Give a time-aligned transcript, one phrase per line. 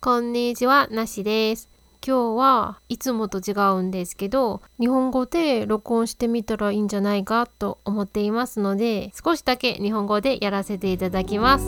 [0.00, 1.68] こんにちは、なしです。
[2.06, 11.64] 今日はいつもと違うんですけど、日本語で録音してみたらいいんじゃないかと思っていますので、少しだけ日本語でやらせていただきます。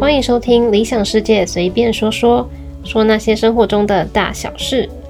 [0.00, 2.48] 欢迎收听《理想世界随便说说》，
[2.88, 5.03] 说那些生活中的大小事。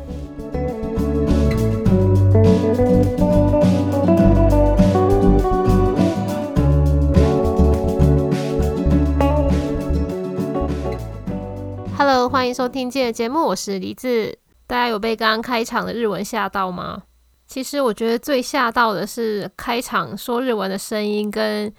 [12.64, 14.38] 收听今天的节目，我是李子。
[14.66, 17.02] 大家有被刚刚开场的日文吓到吗？
[17.46, 21.70] 其实我觉得最吓到的是开场说日文的声音，跟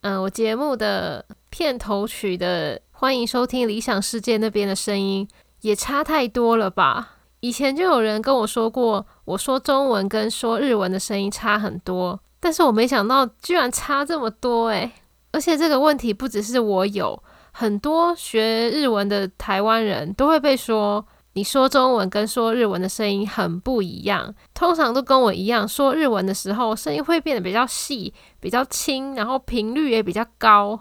[0.00, 5.28] 嗯我节目的片头曲的“欢迎收听理想世界”那边的声音
[5.60, 7.16] 也差太多了吧？
[7.40, 14.92] 以前就有人跟我说过，我说中文跟说日文的声音差很多，但是我没想到居然差这么多诶。
[15.32, 17.22] 而且这个问题不只是我有。
[17.52, 24.34] 很多学日文的台湾人都会被说，你说中文跟说日文的声音很不一样。
[24.54, 30.80] 通常都跟我一样，说日文的时候声音会变得比较细、比较轻，然后频率也比较高，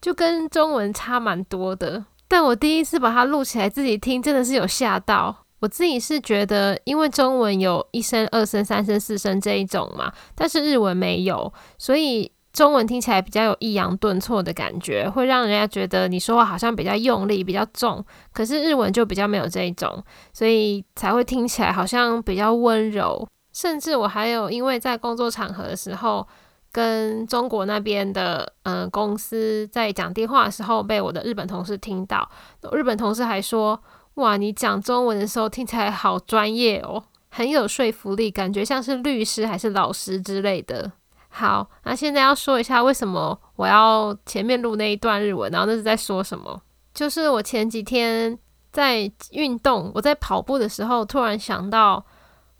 [0.00, 2.04] 就跟中文差蛮多的。
[2.26, 5.44] 但我第一次把它录起来自己听，真的是有吓到。
[5.60, 12.32] 我自己是觉得，因为中文有一声、二声、三声、四声这一种嘛，但是日文没有，所以。
[12.60, 18.04] 中文听起来比较有抑扬顿挫的感觉，会让人家觉得你说话好像比较用力、比较重。
[18.34, 23.26] 可是日文就比较没有这一种，所以才会听起来好像比较温柔。
[23.54, 26.28] 甚至我还有因为在工作场合的时候，
[26.70, 32.30] 跟中国那边的嗯公司在讲电话的时候，被我的日本同事听到。
[32.72, 33.82] 日本同事还说
[34.20, 40.92] ：“哇，你讲中文的时候听起来好专业哦，很有说服力，感觉像是律师还是老师之类的。”
[41.32, 46.60] 好，那现在要说一下为什么我要前面录那一段日文，然后那是在说什么？
[46.92, 48.36] 就是我前几天
[48.72, 52.04] 在运动，我在跑步的时候，突然想到，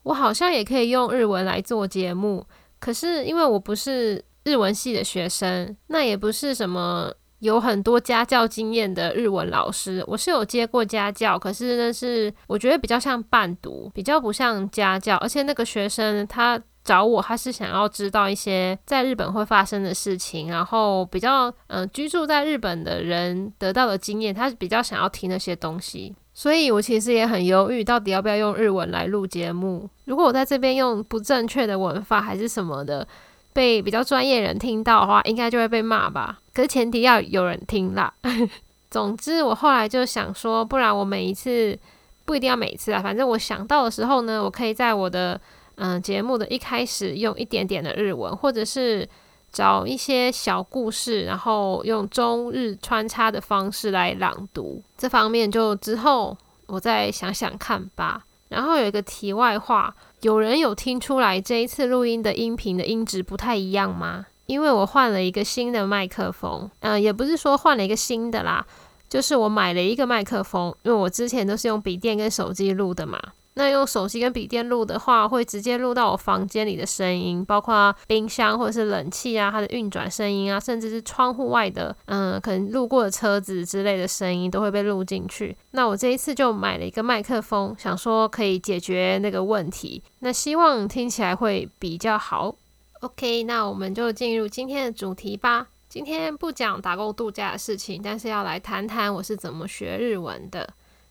[0.05, 2.47] 我好像也可以用日文来做节目。
[2.79, 16.63] 可是因为我不是日文系的学生，那也不是什么有很多家教经验的日文老师，我是有接过家教，可是那是我觉得比较像伴读，比较不像家教，而且那个学生他。
[16.83, 26.15] 找我，他是想要知道一些在日本会发生的事情，然后比较嗯居住在日本的人得到的经验，他是比较想要听那些东西。
[26.33, 29.89] 所以我其实也很犹豫，到底要不要用日文来录节目。
[30.07, 33.07] 如果我在这边用不正确的文法还是什么的，
[33.53, 36.39] 被比较专业人听到的话，应该就会被骂吧。
[36.55, 38.13] 可是前提要有人听啦。
[38.91, 41.79] 总之，我后来就想说，不然我每一次
[42.25, 45.39] 不一定要每次啊，反正我想到的时候呢，我可以在我的。
[45.83, 49.09] 嗯，节目的一开始用一点点的日文，或者是
[49.51, 54.83] 找一些小故事，然后用中日穿插的方式来朗读。
[54.99, 56.37] 这方面就之后
[56.67, 58.23] 我再想想看吧。
[58.51, 64.27] 然后有一个题外话，有人有听出来这一次录音的音频的音质不太一样吗？
[64.45, 68.67] 因为我换了一个新的麦克风，嗯，也不是说换了一个新的啦，
[69.09, 73.19] 就是我买了一个麦克风，因为我之前都是用笔电跟手机录的嘛。
[73.61, 85.55] 那用手机跟笔电录的话，会直接录到我房间里的声音，包括冰箱或者是冷气啊，它的运转声音啊，甚至是窗户外的，嗯，可能路过的车子之类的声音都会被录进去。
[85.73, 90.03] 那我这一次就买了一个麦克风，想说可以解决那个问题。
[90.21, 92.55] 那希望听起来会比较好。
[93.01, 95.67] OK，那我们就进入今天的主题吧。
[95.91, 100.67] 今天不讲打工度假的事情，但是要来谈谈我是怎么学日文的。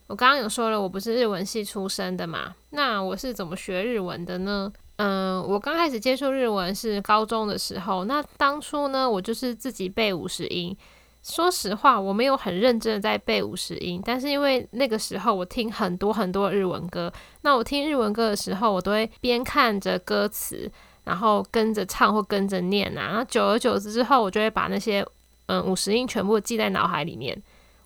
[0.10, 4.74] 我刚刚有说了，我不是日文系出身的嘛，那我是怎么学日文的呢？
[4.96, 10.76] 嗯，我刚开始接触日文是高中的时候，那当初呢，我就是自己背五十音。
[11.22, 20.70] 说实话，我没有很认真的在背五十音，但是因为那个时候我听很多很多日文歌，那我听日文歌的时候，我都会边看着歌词，
[21.04, 25.06] 然后跟着唱或跟着念啊，然后久而久之之后，我就会把那些
[25.46, 27.40] 嗯五十音全部记在脑海里面。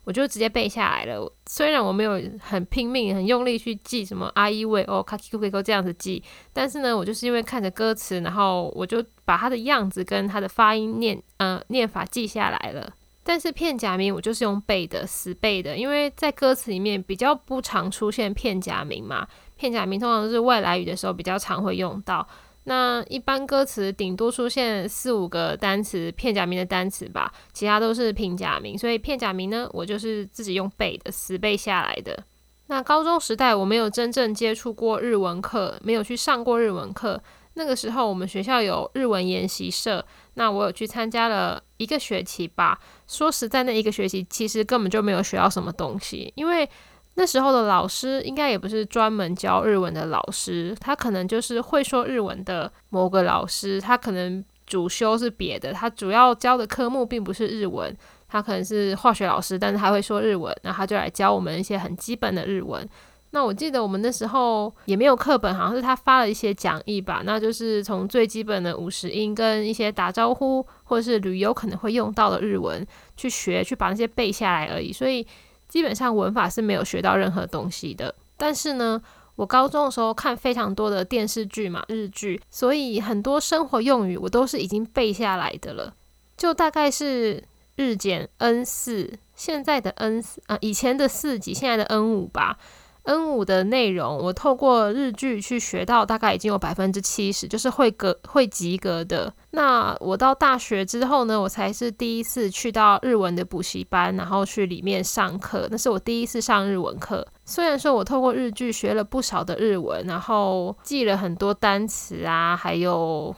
[0.04, 1.32] 我就直接背下来了。
[1.46, 6.22] 虽然我没有很拼命、很用力去记什么阿伊喂哦、卡基库贝沟这样子记，
[6.52, 12.92] 但是呢，我就是因为看着歌词，然后我就把它的样子跟它的发音念呃念法记下来了。
[13.22, 19.26] 但是片假名我就是用背的，死背的，因为在歌词里面比较不常出现片假名嘛。
[19.56, 22.26] 片假名通常是外来语的时候比较常会用到。
[22.64, 28.76] 那一般歌词顶多出现四五个单词片假名的单词吧，其他都是平假名。
[28.76, 32.24] 所以片假名呢，我就是自己用背的，死背下来的。
[32.68, 37.22] 那高中时代我没有真正接触过日文课，没有去上过日文课。
[37.56, 42.80] 那个时候我们学校有日文研习社，那我有去参加了一个学期吧。
[43.06, 46.68] 说实在，那一个学期其实根本就没有学到什么东西，因为
[47.14, 57.96] 那时候的老师应该也不是专门教日文的老师，他可能就是会说日文的某个老师，他可能主修是别的，他主要教的科目并不是日文，
[58.28, 62.88] 他可能是化学老师，但是他会说日文，然后他就来教我们一些很基本的日文。
[63.30, 67.22] 那我记得我们那时候也没有课本，好像是他发了一些讲义吧。
[67.24, 74.92] 那就是从最基本的五十音跟一些打招呼或者是旅游可能会用到的日文去学，去把那些背下来而已。
[74.92, 75.26] 所以
[75.74, 78.14] 基本上文法是没有学到任何东西的。
[78.36, 79.02] 但是呢，
[79.34, 85.92] 我高中的时候看非常多的电视剧嘛，日剧，所以很多生活用语我都是已经背下来的了。
[86.36, 87.42] 就大概是
[87.74, 92.56] 日减 N 四，现在的 N 四啊，以前的四级，现在的 N 五吧。
[93.04, 99.32] N 五的内容，我透过日剧去学到，大概已经有百分之七十，就是会格会及格的。
[99.50, 105.68] 那我到大学之后呢，我才是第一次去到日文的补习班，然后去里面上课。
[105.70, 107.26] 那是我第一次上日文课。
[107.44, 113.34] 虽然说我透过日剧学了不少的日文，然后记了很多单词啊，还有。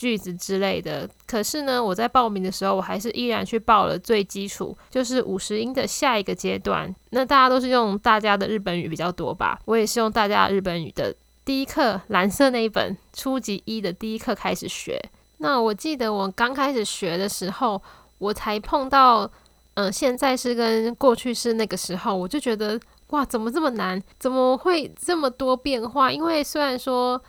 [0.00, 6.92] 句子之类的，可是呢，我在报名的时候，我还是依然去报了最基础，就是五十音的下一个阶段。
[7.10, 9.60] 那大家都是用大家的日本语比较多吧？
[9.66, 11.14] 我也是用大家日本语的
[11.44, 14.98] 第一课，蓝色那一本初级一的第一课开始学。
[15.36, 17.82] 那我记得我刚开始学的时候，
[18.16, 19.30] 我才碰到，
[19.74, 24.02] 嗯，现在是跟过去是那个时候，我就觉得哇，怎么这么难？
[24.18, 26.10] 怎么会这么多变化？
[26.10, 27.22] 因为虽然说。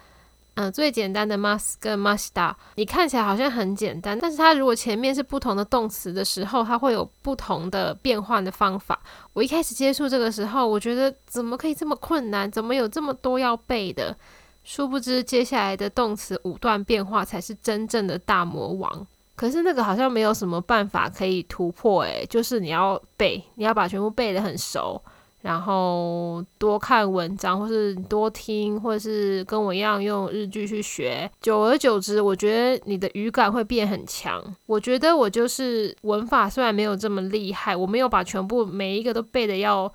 [0.55, 8.99] 嗯，最简单的 must 跟 musta，你看起来好像很简单，但是它如果前面是不同的动词的时候，它会有不同的变换的方法。
[9.31, 12.51] 我一开始接触这个时候，我觉得怎么可以这么困难？
[12.51, 14.15] 怎么有这么多要背的？
[14.63, 19.07] 殊不知接下来的动词五段变化才是真正的大魔王。
[19.35, 25.01] 可是那个好像没有什么办法可以突破，诶，就是你要背，你要把全部背得很熟。
[25.41, 34.39] 然后多看文章，或是多听，或是跟我一样用日剧去学，久而久之，我觉得你的语感会变很强。
[34.67, 39.91] 我觉得我就是文法虽然没有这么厉害，我没有把全部每一个都背的要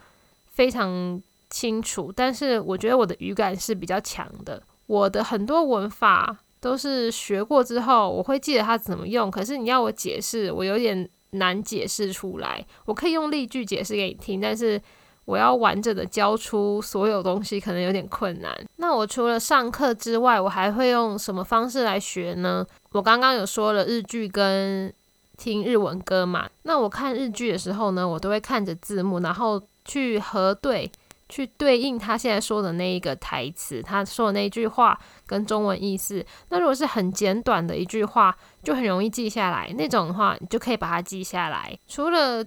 [0.50, 4.60] 非常清楚，但是我觉得我的语感是比较强的。
[4.86, 12.66] 我的很多文法都是学过之后，我会记得它怎么用，可是你要我解释，我有点难解释出来。
[12.86, 14.82] 我可以用例句解释给你听，但是。
[15.26, 18.50] 我要完整的教出所有东西，可能有点困难。
[18.76, 22.64] 那我除了上课之外，我还会用什么方式来学呢？
[22.92, 24.90] 我刚刚有说了日剧跟
[25.36, 26.48] 听日文歌嘛。
[26.62, 30.90] 那我看日剧的时候呢，我都会看着字幕，然后去核对，
[31.28, 34.96] 去对应他现在说的那一个台词，他说的那句话
[35.26, 36.24] 跟中文意思。
[36.50, 39.74] 那如果是很简短的一句话，就很容易记下来。
[39.76, 41.76] 那种的话，你就可以把它记下来。
[41.88, 42.44] 除了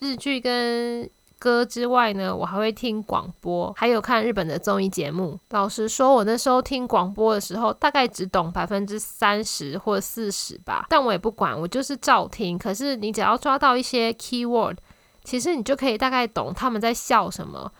[0.00, 5.38] 日剧跟歌之外呢，我还会听广播，还有看日本的综艺节目。
[5.50, 10.86] 老实说，我那时候听广播的时候，大概只懂百分之三十或四十吧。
[10.88, 12.58] 但我也不管，我就是照听。
[12.58, 14.78] 可是你只要抓到一些 key word，
[15.24, 17.70] 其实你就可以大概懂他们在笑什么。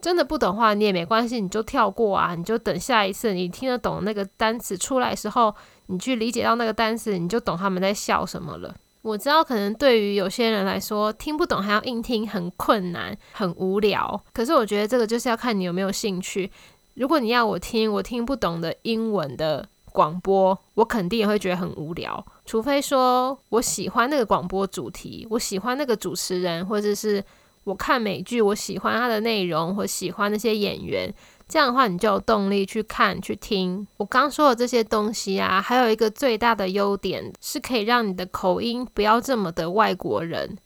[0.00, 5.52] 真的不懂话，你也没关系，你就跳过啊，你就等下一次你听得懂那个单词出来时候，
[5.86, 8.76] 你去理解到那个单词，你就懂他们在笑什么了。
[9.02, 14.22] 我知道，可能对于有些人来说，听不懂还要硬听，很困难，很无聊。
[14.32, 16.50] 可是我觉得这个就是要看你有没有兴趣。
[16.94, 22.22] 如果你要我听我听不懂的英文的广播，我肯定也会觉得很无聊。
[22.44, 27.22] 除非说我喜欢那个广播主题，我喜欢那个主持人，或者是
[27.64, 31.14] 我看美剧，我喜欢它的内容，或喜欢那些演员。
[31.48, 33.88] 这样的话，你就有动力去看、去听。
[33.96, 40.58] 我刚说的这些东西啊，还有一个最大的优点，是可以让你的口音不要这么的外国人，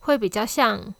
[0.00, 0.92] 会比较像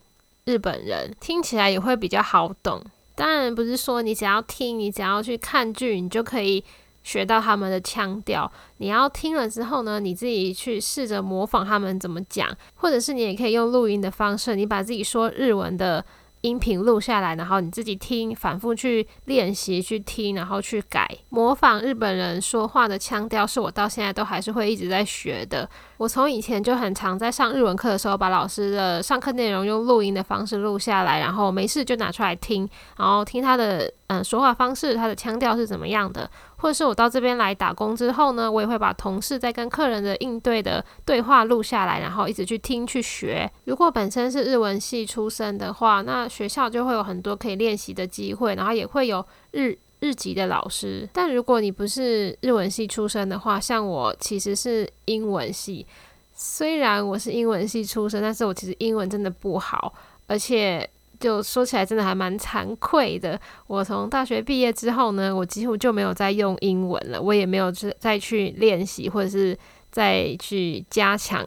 [0.45, 2.81] 日本人，听起来也会比较好懂。
[3.17, 6.63] 当然，不是说你只要听，你只要去看剧，你就可以
[7.03, 8.49] 学到他们的腔调。
[8.77, 16.05] 你要听了之后呢，你自己去试着模仿他们怎么讲，或者是你也可以用录音的方式，你把自己说日文的。
[16.45, 25.67] 音频录下来，然后你自己听，反复去练习，去听，然后去改，模仿日本人说话的腔调，是我到现在都还是会一直在学的。
[25.97, 36.29] 我从以前就很常在上日文课的时候，把老师的上课内容用录音的方式录下来，然后没事就拿出来听，然后听他的嗯说话方式，他的腔调是怎么样的。
[36.57, 43.51] 或者是我到这边来打工之后呢，我也会把同事在跟客人的应对的对话录下来，然后一直去听去学。
[43.65, 49.79] 如果本身是日文系出身的话，那学校就会有很多可以练习的机会，然后也会有日。
[50.05, 51.09] 日籍的老师。
[51.15, 55.87] 但如果你不是日文系出身的话，像我其实是英文系。
[56.35, 59.95] 虽然我是英文系出身，但是我其实英文真的不好，
[60.27, 60.87] 而且
[61.19, 63.41] 就说起来真的还蛮惭愧的。
[63.67, 69.57] 我从大学毕业之后呢，我几乎就没有再用英文了，我也没有再去练习或者是
[69.91, 71.47] 再去加强，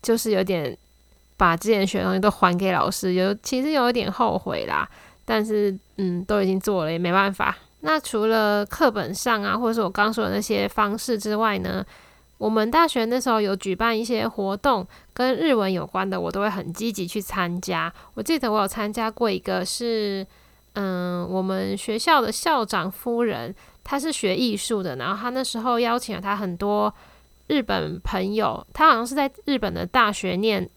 [0.00, 0.74] 就是有点
[1.36, 4.88] 把之前学的东西都还给老师，有其实有一点后悔啦。
[5.28, 7.58] 但是嗯，都已经做了，也没办法。
[7.80, 11.84] 那除了课本上啊，或者是我刚说的那些方式之外呢？
[12.38, 17.90] 我们大学那时候有举办一些活动，跟日文有关的，我都会很积极去参加。
[18.12, 20.26] 我记得我有参加过一个，是
[20.74, 26.92] 嗯，我们学校的校长夫人，她是学艺术的，然后她那时候邀请了她很多
[27.46, 30.68] 日本朋友，她好像是在日本的大学念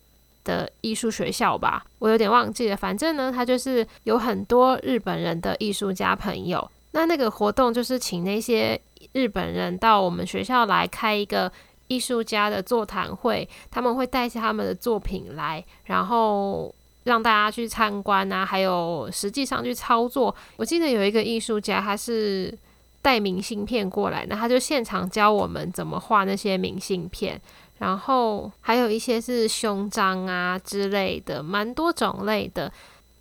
[0.45, 2.77] 的艺术学校吧，我有点忘记了。
[2.77, 6.71] 反正呢，她就是有很多日本人的艺术家朋友。
[6.91, 8.79] 那那个活动就是请那些。
[9.13, 11.51] 日本人到我们学校来开一个
[11.87, 16.71] 艺术家的座谈会，他们会带一些他们的作品来，然后
[17.05, 20.35] 让大家去参观啊，还有实际上去操作。
[20.57, 22.55] 我记得有一个艺术家，他是
[23.01, 27.41] 带明信片过来，那他就现场教我们怎么画那些明信片，
[27.79, 32.71] 然后还有一些是胸章啊之类的，蛮多种类的。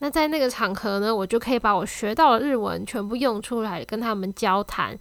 [0.01, 4.99] 那在那个场合呢，我就可以把我学到的日文全部用出来跟他们交谈。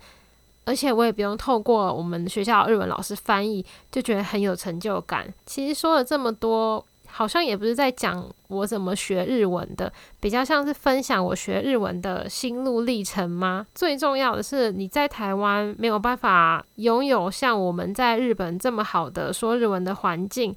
[0.66, 5.34] 而且我也不用透过我们学校日文老师翻译，就觉得很有成就感。
[5.46, 9.90] 其实说了这么多，好像也不是在讲我怎么学日文的，
[10.20, 13.66] 比较像是分享我学日文的心路历程吗？
[13.74, 20.54] 最重要的是，你在台湾没有办法拥有像我们在日本这么好的说日文的环境，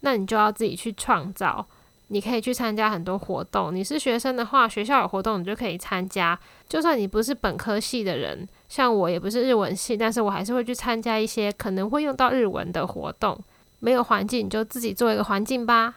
[0.00, 1.66] 那你就要自己去创造。
[2.12, 3.72] 你可以去参加很多活动。
[3.72, 6.36] 你是学生的话，学校有活动你就可以参加。
[6.68, 13.38] 就算你不是本科系的人，像我也不是日文系，但是我还是会去参加一些可能会用到日文的活动。
[13.78, 15.94] 没有环境，你就自己做一个环境吧。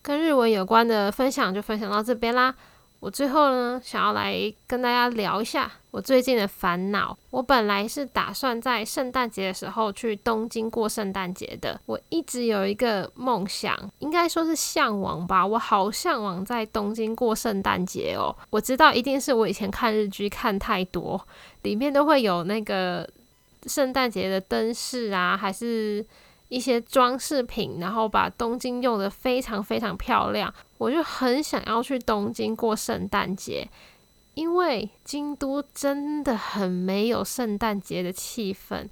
[0.00, 2.54] 跟日文有关的分享就分享到这边啦。
[3.00, 7.16] 我最后呢，想要来跟大家聊一下我最近的烦恼。
[7.30, 11.80] 我本来是打算在圣诞节的时候去东京过圣诞节的。
[11.86, 15.46] 我一直有一个梦想，应该说是向往吧。
[15.46, 18.34] 我好向往在东京过圣诞节哦。
[18.50, 21.24] 我知道一定是我以前看日剧看太多，
[21.62, 23.08] 里面都会有那个
[23.66, 26.04] 圣诞节的灯饰啊，还是。
[26.48, 33.68] 一些装饰品，然后把东京用的非常非常漂亮，我就很想要去东京过圣诞节，
[34.34, 38.88] 因为京都真的很没有圣诞节的气氛。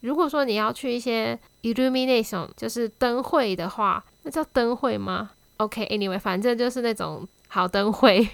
[0.00, 8.28] 如果说你要去一些 illumination，就是灯会的话，那叫灯会吗？OK，anyway，反正就是那种好灯会。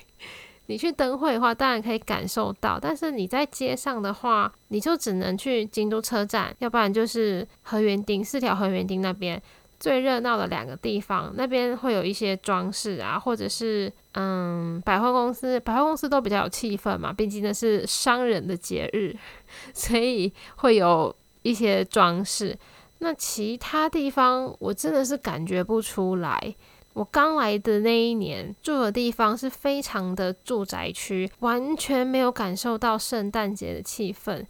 [0.67, 9.41] 你去灯会的话，当然可以感受到，但是你在街上的话，你就只能去京都车站，要不然就是河原町四条河原町那边
[9.79, 19.15] 最热闹的两个地方，那边会有一些装饰啊，或者是嗯百货公司，百货公司都比较有气氛嘛，毕竟那是商人的节日，
[19.73, 22.59] 所以会有一些装饰。
[22.99, 26.55] 那其他地方我真的是感觉不出来。
[26.97, 34.43] 我刚来的那一年住的地方是非常的住宅区，完全没有感受到圣诞节的气氛，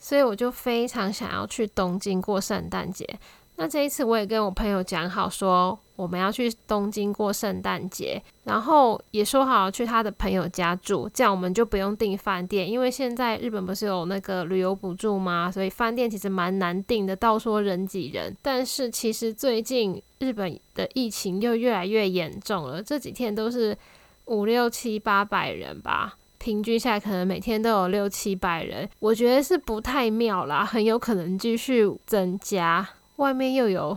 [0.00, 3.08] 所以我就非常想要去东京过圣诞节。
[3.54, 15.50] 那这一次我也跟我朋友讲好，说我们要去东京过圣诞节，然后也说好去他的朋友家住，这样我们就不用订饭店，因为现在日本不是有那个旅游补助吗？
[15.50, 18.36] 所以饭店其实蛮难订的，到说人挤人。
[18.42, 23.76] 但是其实最近日本的疫情又越来越严重了，这几天都是
[24.26, 32.88] 五六七八百人吧，平均下来可能每天都有六七百人，我觉得是不太妙啦，很有可能继续增加。
[33.16, 33.96] 外面又有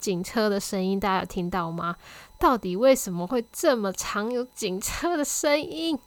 [0.00, 1.94] 警车的声音，大家有听到吗？
[2.38, 5.98] 到底为什么会这么常有警车的声音？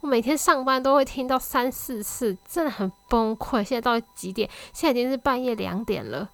[0.00, 3.62] 我每天上班都会听到三四次，真的很崩溃。
[3.62, 4.50] 现在到几点？
[4.72, 6.28] 现在已经是半夜两点了，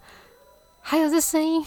[0.81, 1.65] 还有这声音。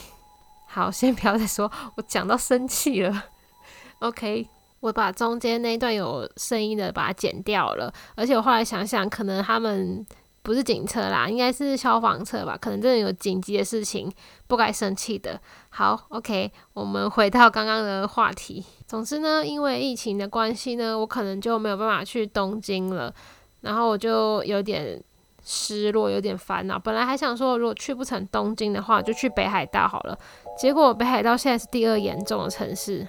[0.66, 3.26] 好，先不要再说，我讲到生气了。
[4.00, 4.48] OK，
[4.80, 10.04] 我把中间那一段有声音的把它剪掉了，而且我后来想想，可能他们。
[10.42, 12.56] 不是警车啦，应该是消防车吧？
[12.58, 14.10] 可能真的有紧急的事情，
[14.46, 15.38] 不该生气的。
[15.68, 18.64] 好，OK，我们回到刚刚的话题。
[18.86, 23.12] 总之呢，因为疫情的关系呢，我可能就没有办法去东京了，
[23.60, 25.02] 然后我就有点
[25.44, 26.78] 失落，有点烦恼。
[26.78, 30.18] 本来还想说，如果去不成东京的话，就去北海道好了。
[30.58, 33.06] 结果北海道现在是第二严重的城市。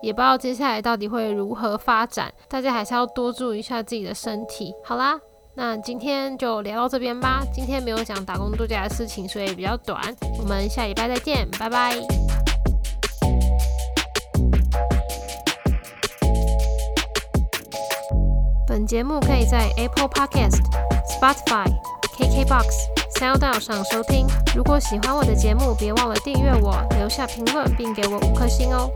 [0.00, 4.72] 也不知道接下来到底会如何发展，大家还是要多注意一下自己的身体。
[4.84, 5.18] 好啦，
[5.60, 7.42] 那今天就聊到这边吧。
[7.52, 10.00] 今天没有讲打工度假的事情，所以比较短。
[10.38, 11.96] 我们下礼拜再见，拜拜。
[18.68, 20.60] 本节目可以在 Apple Podcast、
[21.18, 21.66] Spotify、
[22.16, 22.66] KKBox、
[23.18, 24.28] SoundOut 上收听。
[24.54, 28.88] 如果喜欢我的节目，别忘了订阅我，留下评论，并给我五颗星哦。